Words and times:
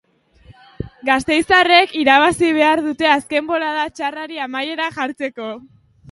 Gasteiztarrek 1.09 1.91
irabazi 2.03 2.49
behar 2.55 2.81
dute 2.85 3.09
azken 3.15 3.45
bolada 3.51 3.83
txarrari 3.99 4.41
amaiera 4.47 4.89
jartzeko. 4.97 5.51